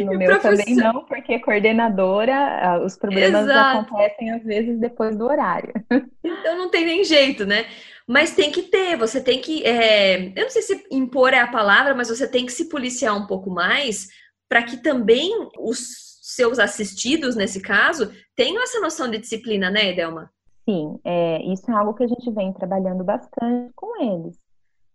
[0.00, 0.64] No e meu professor...
[0.64, 3.80] também não, porque coordenadora, os problemas Exato.
[3.80, 5.72] acontecem às vezes depois do horário.
[6.24, 7.66] Então não tem nem jeito, né?
[8.06, 9.62] Mas tem que ter, você tem que.
[9.64, 10.32] É...
[10.34, 13.26] eu não sei se impor é a palavra, mas você tem que se policiar um
[13.26, 14.08] pouco mais
[14.52, 20.30] para que também os seus assistidos, nesse caso, tenham essa noção de disciplina, né, Edelma?
[20.68, 24.38] Sim, é, isso é algo que a gente vem trabalhando bastante com eles.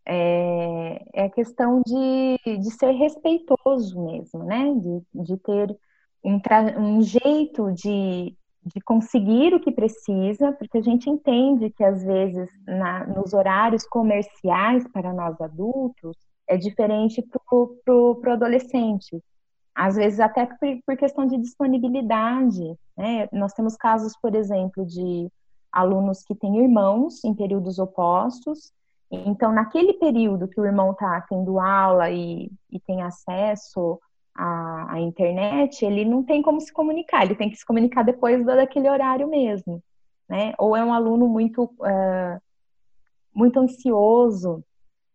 [0.06, 4.76] É, é a questão de, de ser respeitoso mesmo, né?
[4.76, 5.76] De, de ter
[6.24, 6.40] um,
[6.80, 12.48] um jeito de, de conseguir o que precisa, porque a gente entende que às vezes
[12.68, 16.16] na, nos horários comerciais para nós adultos
[16.48, 19.20] é diferente para o adolescente
[19.78, 20.48] às vezes até
[20.84, 22.76] por, questão de disponibilidade.
[22.98, 23.30] Né?
[23.32, 25.32] Nós temos casos, por exemplo, de
[25.72, 28.74] alunos que têm irmãos em períodos opostos.
[29.12, 34.00] Então, naquele período que o irmão está tendo aula e, e tem acesso
[34.34, 38.44] à, à, internet, ele não tem como se comunicar, ele tem que se comunicar depois
[38.44, 39.80] daquele horário mesmo.
[40.28, 40.56] Né?
[40.58, 42.42] Ou é um aluno muito, uh,
[43.32, 44.64] muito ansioso,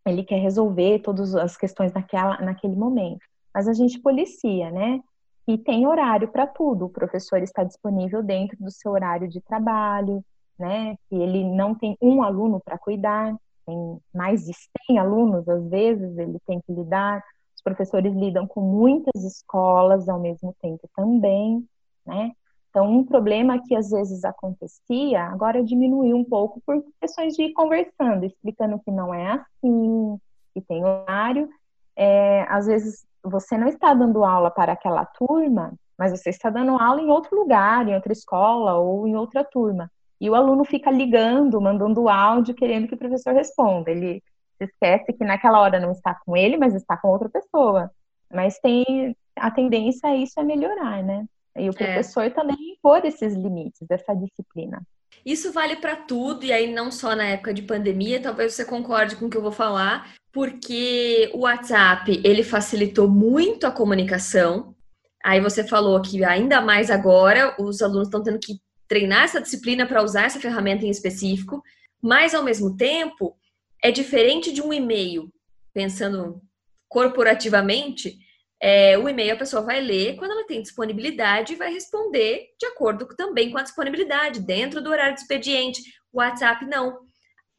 [0.06, 5.00] ele quer resolver todas as questões naquela, naquele momento mas a gente policia, né?
[5.46, 6.86] E tem horário para tudo.
[6.86, 10.24] O professor está disponível dentro do seu horário de trabalho,
[10.58, 10.96] né?
[11.10, 13.34] E ele não tem um aluno para cuidar,
[13.66, 14.52] tem mais de
[14.86, 17.22] 100 alunos, às vezes, ele tem que lidar.
[17.54, 21.64] Os professores lidam com muitas escolas ao mesmo tempo também,
[22.06, 22.32] né?
[22.70, 27.52] Então, um problema que às vezes acontecia, agora diminuiu um pouco por questões de ir
[27.52, 30.18] conversando, explicando que não é assim,
[30.54, 31.50] que tem horário.
[31.94, 36.72] É, às vezes você não está dando aula para aquela turma, mas você está dando
[36.72, 39.90] aula em outro lugar, em outra escola ou em outra turma.
[40.20, 43.90] E o aluno fica ligando, mandando áudio, querendo que o professor responda.
[43.90, 44.22] Ele
[44.56, 47.90] se esquece que naquela hora não está com ele, mas está com outra pessoa.
[48.32, 51.24] Mas tem a tendência a isso é melhorar, né?
[51.56, 51.74] E o é.
[51.74, 52.30] professor é.
[52.30, 54.80] também impor esses limites, essa disciplina.
[55.24, 59.16] Isso vale para tudo, e aí não só na época de pandemia, talvez você concorde
[59.16, 64.74] com o que eu vou falar, porque o WhatsApp, ele facilitou muito a comunicação.
[65.22, 68.54] Aí você falou que ainda mais agora os alunos estão tendo que
[68.88, 71.62] treinar essa disciplina para usar essa ferramenta em específico,
[72.00, 73.36] mas ao mesmo tempo
[73.82, 75.32] é diferente de um e-mail,
[75.72, 76.40] pensando
[76.88, 78.18] corporativamente,
[78.60, 82.66] é, o e-mail a pessoa vai ler quando ela tem disponibilidade e vai responder de
[82.66, 85.82] acordo também com a disponibilidade, dentro do horário de expediente.
[86.12, 87.00] O WhatsApp não.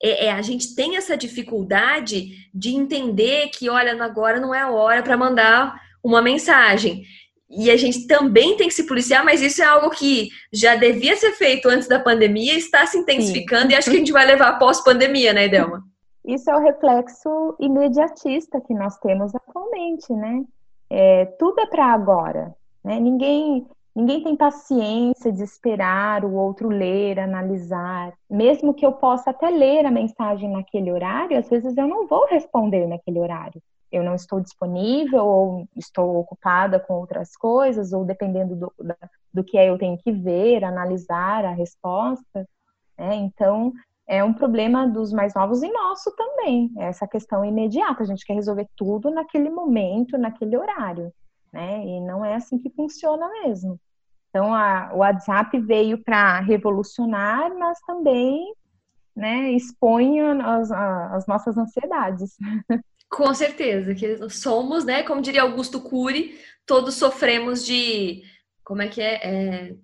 [0.04, 4.70] É, é, a gente tem essa dificuldade de entender que, olha, agora não é a
[4.70, 7.04] hora para mandar uma mensagem.
[7.50, 11.16] E a gente também tem que se policiar, mas isso é algo que já devia
[11.16, 13.72] ser feito antes da pandemia, está se intensificando Sim.
[13.72, 15.84] e acho que a gente vai levar pós-pandemia, né, Delma?
[16.26, 20.44] Isso é o reflexo imediatista que nós temos atualmente, né?
[20.90, 22.54] É, tudo é para agora.
[22.84, 23.00] Né?
[23.00, 28.14] Ninguém, ninguém tem paciência de esperar o outro ler, analisar.
[28.30, 32.26] Mesmo que eu possa até ler a mensagem naquele horário, às vezes eu não vou
[32.28, 33.62] responder naquele horário.
[33.92, 38.74] Eu não estou disponível, ou estou ocupada com outras coisas, ou dependendo do,
[39.32, 42.48] do que é, eu tenho que ver, analisar a resposta.
[42.98, 43.16] Né?
[43.16, 43.72] Então,
[44.08, 46.72] é um problema dos mais novos e nosso também.
[46.78, 51.14] Essa questão imediata, a gente quer resolver tudo naquele momento, naquele horário,
[51.54, 51.86] né?
[51.86, 53.80] E não é assim que funciona mesmo.
[54.30, 58.52] Então, a, o WhatsApp veio para revolucionar, mas também
[59.16, 62.36] né, expõe as, as nossas ansiedades.
[63.10, 65.04] Com certeza, que somos, né?
[65.04, 66.36] Como diria Augusto Cury,
[66.66, 68.24] todos sofremos de.
[68.64, 69.76] Como é que é?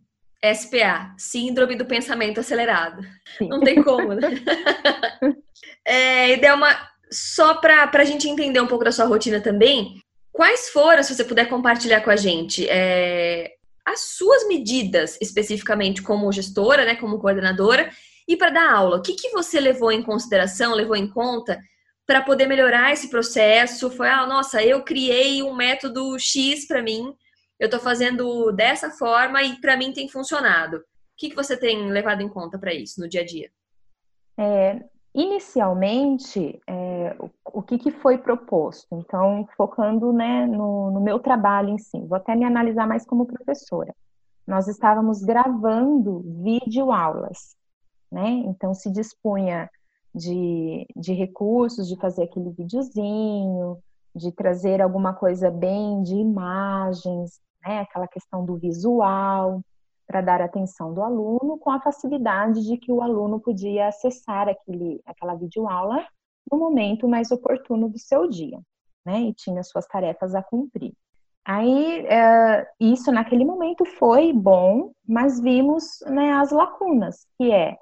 [0.42, 3.04] é SPA, Síndrome do Pensamento Acelerado.
[3.38, 3.48] Sim.
[3.48, 4.30] Não tem como, né?
[5.86, 6.70] é, e deu uma.
[7.12, 10.02] Só para a gente entender um pouco da sua rotina também,
[10.40, 16.32] quais foram, se você puder compartilhar com a gente, é, as suas medidas especificamente como
[16.32, 17.92] gestora, né, como coordenadora,
[18.26, 18.96] e para dar aula?
[18.96, 21.60] O que, que você levou em consideração, levou em conta
[22.08, 23.92] para poder melhorar esse processo?
[23.92, 27.14] Foi, ah, nossa, eu criei um método X para mim
[27.60, 30.78] eu estou fazendo dessa forma e para mim tem funcionado.
[30.78, 30.82] O
[31.18, 33.52] que, que você tem levado em conta para isso no dia a dia?
[34.38, 34.80] É,
[35.14, 38.88] inicialmente, é, o, o que, que, foi proposto?
[38.92, 43.26] Então, focando né, no, no meu trabalho em si, vou até me analisar mais como
[43.26, 43.94] professora.
[44.48, 47.56] Nós estávamos gravando videoaulas,
[48.12, 48.30] né?
[48.30, 49.70] Então, se dispunha
[50.14, 53.78] de, de recursos, de fazer aquele videozinho,
[54.16, 59.62] de trazer alguma coisa bem de imagens, né, aquela questão do visual,
[60.10, 65.00] para dar atenção do aluno, com a facilidade de que o aluno podia acessar aquele,
[65.06, 66.04] aquela videoaula
[66.52, 68.60] no momento mais oportuno do seu dia,
[69.06, 70.94] né, e tinha suas tarefas a cumprir.
[71.46, 77.78] Aí, é, isso naquele momento foi bom, mas vimos né, as lacunas, que é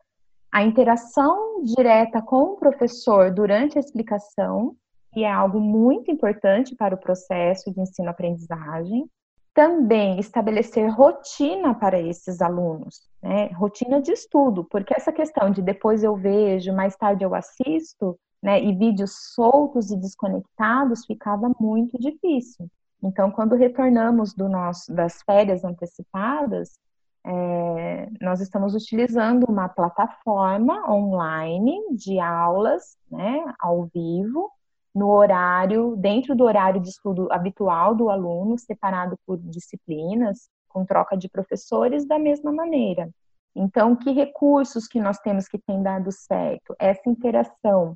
[0.52, 4.76] a interação direta com o professor durante a explicação,
[5.14, 9.10] que é algo muito importante para o processo de ensino-aprendizagem,
[9.58, 13.48] também estabelecer rotina para esses alunos, né?
[13.54, 18.62] rotina de estudo, porque essa questão de depois eu vejo, mais tarde eu assisto, né?
[18.64, 22.70] e vídeos soltos e desconectados ficava muito difícil.
[23.02, 26.78] Então, quando retornamos do nosso, das férias antecipadas,
[27.26, 34.52] é, nós estamos utilizando uma plataforma online de aulas, né, ao vivo,
[34.98, 41.16] no horário, dentro do horário de estudo habitual do aluno, separado por disciplinas, com troca
[41.16, 43.08] de professores, da mesma maneira.
[43.56, 46.76] Então, que recursos que nós temos que tem dado certo?
[46.80, 47.96] Essa interação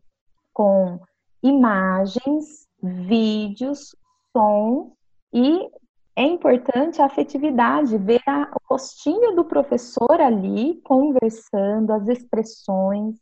[0.53, 0.99] com
[1.41, 3.95] imagens, vídeos,
[4.31, 4.91] som
[5.33, 5.71] e
[6.15, 13.15] é importante a afetividade, ver a, o rostinho do professor ali conversando, as expressões,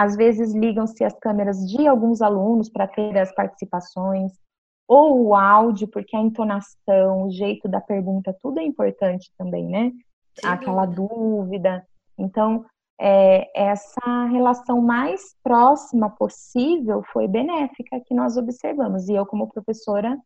[0.00, 4.32] às vezes ligam-se as câmeras de alguns alunos para ter as participações,
[4.88, 9.92] ou o áudio, porque a entonação, o jeito da pergunta, tudo é importante também, né?
[10.40, 10.46] Sim.
[10.46, 11.86] Aquela dúvida.
[12.16, 12.64] Então,
[12.98, 19.06] é, essa relação mais próxima possível foi benéfica que nós observamos.
[19.06, 20.18] E eu, como professora,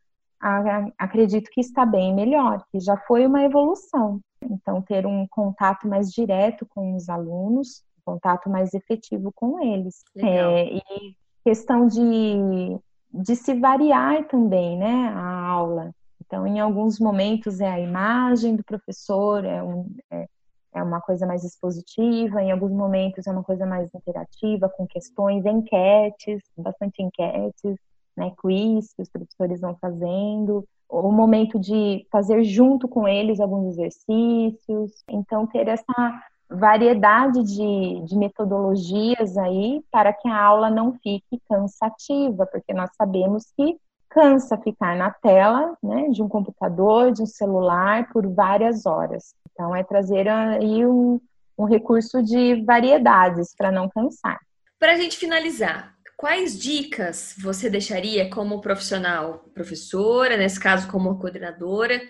[0.97, 4.21] acredito que está bem melhor, que já foi uma evolução.
[4.41, 10.03] Então, ter um contato mais direto com os alunos contato mais efetivo com eles.
[10.17, 12.79] É, e questão de,
[13.12, 15.95] de se variar também, né, a aula.
[16.25, 20.26] Então, em alguns momentos é a imagem do professor, é, um, é,
[20.74, 25.45] é uma coisa mais expositiva, em alguns momentos é uma coisa mais interativa, com questões,
[25.45, 27.76] enquetes, bastante enquetes,
[28.16, 33.72] né, quiz que os professores vão fazendo, o momento de fazer junto com eles alguns
[33.74, 35.03] exercícios.
[35.09, 36.22] Então, ter essa
[36.55, 43.52] variedade de, de metodologias aí para que a aula não fique cansativa, porque nós sabemos
[43.57, 43.76] que
[44.09, 49.34] cansa ficar na tela né, de um computador, de um celular por várias horas.
[49.52, 51.20] Então, é trazer aí um,
[51.59, 54.38] um recurso de variedades para não cansar.
[54.78, 62.00] Para a gente finalizar, quais dicas você deixaria como profissional, professora, nesse caso como coordenadora,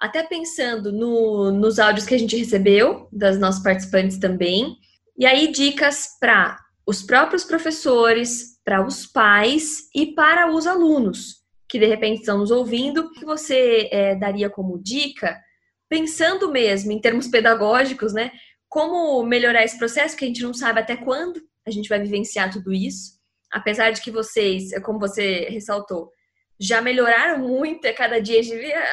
[0.00, 4.76] até pensando no, nos áudios que a gente recebeu das nossas participantes também,
[5.16, 11.78] e aí dicas para os próprios professores, para os pais e para os alunos que
[11.80, 15.36] de repente estão nos ouvindo, que você é, daria como dica,
[15.88, 18.30] pensando mesmo em termos pedagógicos, né?
[18.68, 22.52] Como melhorar esse processo, que a gente não sabe até quando a gente vai vivenciar
[22.52, 23.14] tudo isso.
[23.52, 26.10] Apesar de que vocês, como você ressaltou,
[26.58, 28.40] já melhoraram muito, a cada dia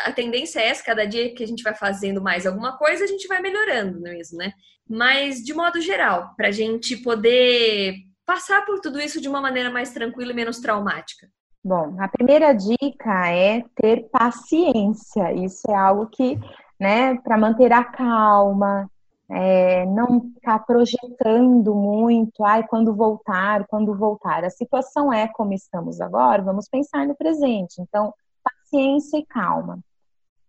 [0.06, 3.08] a tendência é essa, cada dia que a gente vai fazendo mais alguma coisa, a
[3.08, 4.54] gente vai melhorando é mesmo, né?
[4.90, 7.96] Mas de modo geral, para a gente poder
[8.26, 11.28] passar por tudo isso de uma maneira mais tranquila e menos traumática.
[11.64, 15.32] Bom, a primeira dica é ter paciência.
[15.34, 16.40] Isso é algo que,
[16.80, 18.90] né, para manter a calma,
[19.32, 24.44] é, não ficar projetando muito, ai, quando voltar, quando voltar.
[24.44, 27.82] A situação é como estamos agora, vamos pensar no presente.
[27.82, 28.14] Então,
[28.44, 29.80] paciência e calma.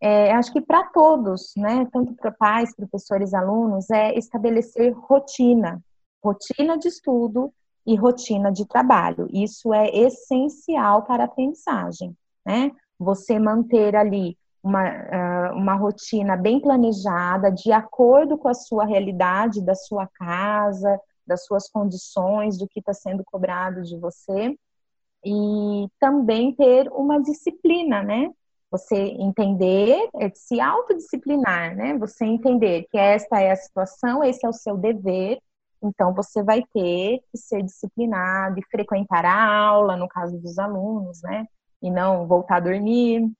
[0.00, 5.80] É, acho que para todos, né, tanto para pais, professores, alunos, é estabelecer rotina,
[6.22, 7.52] rotina de estudo
[7.86, 9.28] e rotina de trabalho.
[9.32, 12.72] Isso é essencial para a aprendizagem, né?
[12.98, 19.60] Você manter ali uma, uh, uma rotina bem planejada, de acordo com a sua realidade,
[19.60, 24.56] da sua casa, das suas condições, do que está sendo cobrado de você,
[25.24, 28.30] e também ter uma disciplina, né?
[28.70, 31.96] Você entender, é se autodisciplinar, né?
[31.98, 35.38] Você entender que esta é a situação, esse é o seu dever,
[35.82, 41.20] então você vai ter que ser disciplinado e frequentar a aula, no caso dos alunos,
[41.22, 41.46] né?
[41.82, 43.30] E não voltar a dormir,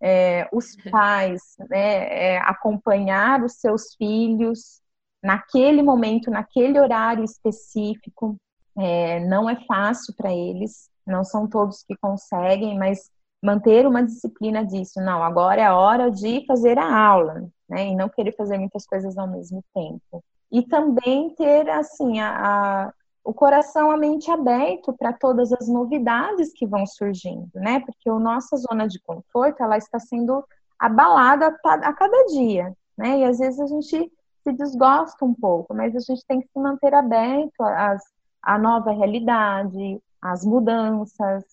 [0.00, 4.80] é, os pais né, é, acompanhar os seus filhos
[5.22, 8.36] naquele momento, naquele horário específico.
[8.76, 13.10] É, não é fácil para eles, não são todos que conseguem, mas
[13.42, 15.00] manter uma disciplina disso.
[15.00, 17.88] Não, agora é a hora de fazer a aula, né?
[17.88, 20.24] E não querer fazer muitas coisas ao mesmo tempo.
[20.50, 22.92] E também ter, assim, a, a
[23.28, 27.78] o coração, a mente aberto para todas as novidades que vão surgindo, né?
[27.80, 30.42] Porque a nossa zona de conforto, ela está sendo
[30.78, 33.18] abalada a cada dia, né?
[33.18, 34.10] E às vezes a gente
[34.42, 38.02] se desgosta um pouco, mas a gente tem que se manter aberto às,
[38.40, 41.44] à nova realidade, às mudanças,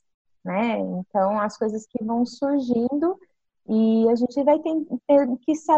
[0.46, 0.80] né?
[0.80, 3.20] Então, as coisas que vão surgindo
[3.68, 5.70] e a gente vai ter, ter que se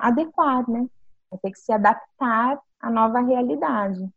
[0.00, 0.86] adequar, né?
[1.30, 4.10] Vai ter que se adaptar à nova realidade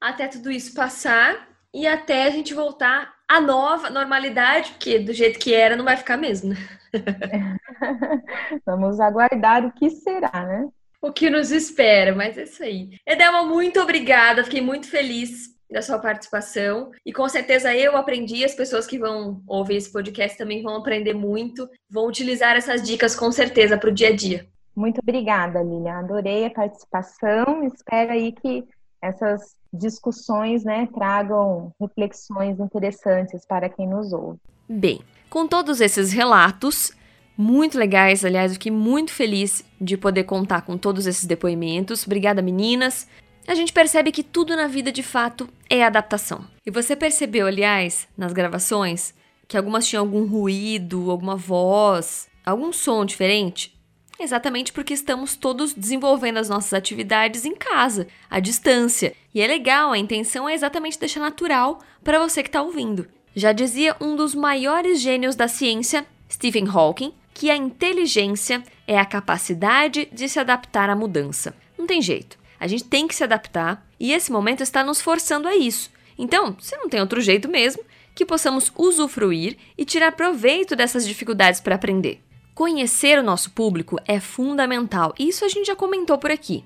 [0.00, 5.38] até tudo isso passar e até a gente voltar à nova normalidade, porque do jeito
[5.38, 6.56] que era não vai ficar mesmo, né?
[8.64, 10.68] Vamos aguardar o que será, né?
[11.00, 12.90] O que nos espera, mas é isso aí.
[13.06, 18.54] Edelma, muito obrigada, fiquei muito feliz da sua participação e com certeza eu aprendi, as
[18.54, 23.30] pessoas que vão ouvir esse podcast também vão aprender muito, vão utilizar essas dicas com
[23.30, 24.46] certeza para o dia a dia.
[24.74, 25.98] Muito obrigada, Lilian.
[25.98, 27.64] Adorei a participação.
[27.64, 28.64] Espero aí que
[29.02, 34.38] essas discussões né, tragam reflexões interessantes para quem nos ouve.
[34.68, 36.92] Bem, com todos esses relatos,
[37.36, 42.04] muito legais, aliás, eu fiquei muito feliz de poder contar com todos esses depoimentos.
[42.06, 43.06] Obrigada, meninas.
[43.46, 46.44] A gente percebe que tudo na vida de fato é adaptação.
[46.66, 49.14] E você percebeu, aliás, nas gravações,
[49.46, 53.77] que algumas tinham algum ruído, alguma voz, algum som diferente?
[54.20, 59.14] Exatamente porque estamos todos desenvolvendo as nossas atividades em casa, à distância.
[59.32, 63.06] E é legal, a intenção é exatamente deixar natural para você que está ouvindo.
[63.34, 69.04] Já dizia um dos maiores gênios da ciência, Stephen Hawking, que a inteligência é a
[69.04, 71.54] capacidade de se adaptar à mudança.
[71.78, 72.36] Não tem jeito.
[72.58, 75.92] A gente tem que se adaptar e esse momento está nos forçando a isso.
[76.18, 81.60] Então, se não tem outro jeito mesmo, que possamos usufruir e tirar proveito dessas dificuldades
[81.60, 82.20] para aprender.
[82.58, 86.64] Conhecer o nosso público é fundamental, isso a gente já comentou por aqui.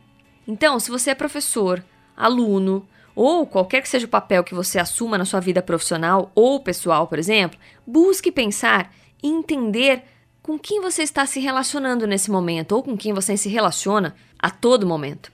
[0.48, 1.84] Então, se você é professor,
[2.16, 6.58] aluno ou qualquer que seja o papel que você assuma na sua vida profissional ou
[6.60, 8.90] pessoal, por exemplo, busque pensar
[9.22, 10.02] e entender
[10.42, 14.48] com quem você está se relacionando nesse momento ou com quem você se relaciona a
[14.48, 15.30] todo momento.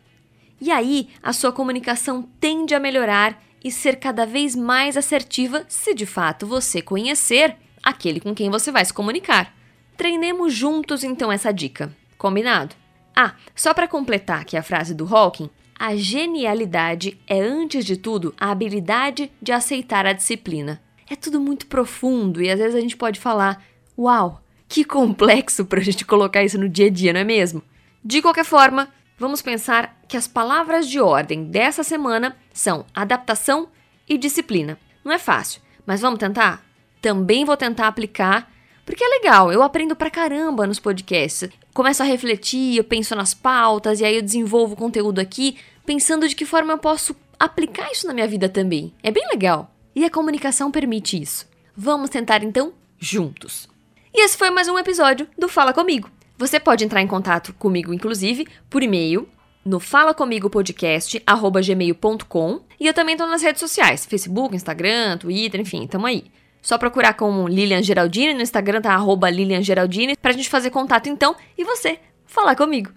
[0.61, 5.95] E aí, a sua comunicação tende a melhorar e ser cada vez mais assertiva se
[5.95, 9.57] de fato você conhecer aquele com quem você vai se comunicar.
[9.99, 11.92] Treinemos juntos então essa dica.
[12.16, 12.76] Combinado?
[13.16, 18.32] Ah, só para completar aqui a frase do Hawking, a genialidade é, antes de tudo,
[18.38, 20.80] a habilidade de aceitar a disciplina.
[21.11, 23.61] É tudo muito profundo e às vezes a gente pode falar:
[23.99, 27.61] Uau, que complexo para a gente colocar isso no dia a dia, não é mesmo?
[28.05, 28.88] De qualquer forma,
[29.18, 33.68] vamos pensar que as palavras de ordem dessa semana são adaptação
[34.09, 34.78] e disciplina.
[35.05, 36.64] Não é fácil, mas vamos tentar?
[37.03, 38.49] Também vou tentar aplicar,
[38.89, 41.51] porque é legal, eu aprendo pra caramba nos podcasts.
[41.74, 46.34] Começo a refletir, eu penso nas pautas e aí eu desenvolvo conteúdo aqui, pensando de
[46.34, 48.95] que forma eu posso aplicar isso na minha vida também.
[49.03, 49.70] É bem legal.
[49.95, 51.47] E a comunicação permite isso.
[51.76, 53.68] Vamos tentar então juntos.
[54.14, 56.11] E esse foi mais um episódio do Fala Comigo.
[56.39, 59.28] Você pode entrar em contato comigo, inclusive, por e-mail
[59.66, 66.24] no falacomigopodcast@gmail.com e eu também estou nas redes sociais, Facebook, Instagram, Twitter, enfim, tamo aí.
[66.61, 71.09] Só procurar com Lilian Geraldine, no Instagram tá arroba Lilian Geraldine, pra gente fazer contato
[71.09, 72.91] então e você falar comigo.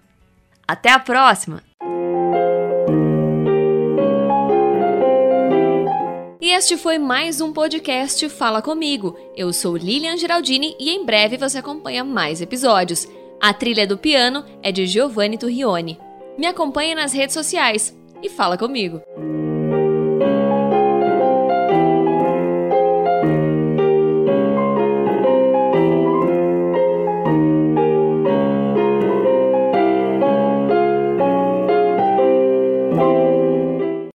[0.66, 1.62] Até a próxima!
[6.40, 9.16] E este foi mais um podcast Fala Comigo.
[9.36, 13.06] Eu sou Lilian Geraldini e em breve você acompanha mais episódios.
[13.40, 16.00] A trilha do piano é de Giovanni Turrione.
[16.36, 19.00] Me acompanhe nas redes sociais e fala comigo.